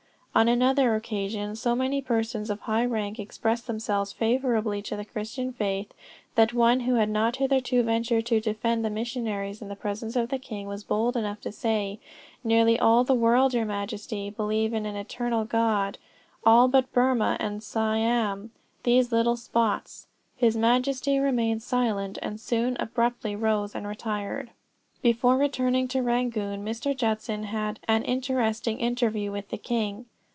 On 0.33 0.47
another 0.47 0.95
occasion, 0.95 1.57
so 1.57 1.75
many 1.75 2.01
persons 2.01 2.49
of 2.49 2.61
high 2.61 2.85
rank 2.85 3.19
expressed 3.19 3.67
themselves 3.67 4.13
favorably 4.13 4.81
to 4.83 4.95
the 4.95 5.03
Christian 5.03 5.51
faith 5.51 5.93
that 6.35 6.53
one 6.53 6.79
who 6.79 6.95
had 6.95 7.09
not 7.09 7.35
hitherto 7.35 7.83
ventured 7.83 8.25
to 8.27 8.39
defend 8.39 8.85
the 8.85 8.89
missionaries 8.89 9.61
in 9.61 9.67
the 9.67 9.75
presence 9.75 10.15
of 10.15 10.29
the 10.29 10.39
king 10.39 10.67
was 10.67 10.85
bold 10.85 11.17
enough 11.17 11.41
to 11.41 11.51
say, 11.51 11.99
"Nearly 12.45 12.79
all 12.79 13.03
the 13.03 13.13
world, 13.13 13.53
your 13.53 13.65
Majesty, 13.65 14.29
believe 14.29 14.73
in 14.73 14.85
an 14.85 14.95
eternal 14.95 15.43
God; 15.43 15.97
all 16.45 16.69
but 16.69 16.93
Burmah 16.93 17.35
and 17.41 17.61
Siam 17.61 18.51
these 18.83 19.11
little 19.11 19.35
spots!" 19.35 20.07
His 20.37 20.55
Majesty 20.55 21.19
remained 21.19 21.61
silent, 21.61 22.17
and 22.21 22.39
soon 22.39 22.77
abruptly 22.79 23.35
rose 23.35 23.75
and 23.75 23.85
retired. 23.85 24.51
Before 25.01 25.35
returning 25.37 25.89
to 25.89 26.01
Rangoon 26.01 26.63
Mr. 26.63 26.95
Judson 26.95 27.43
had 27.43 27.81
an 27.89 28.03
interesting 28.03 28.79
interview 28.79 29.29
with 29.29 29.49
the 29.49 29.57
king. 29.57 30.05